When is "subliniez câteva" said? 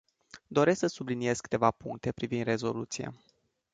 0.87-1.71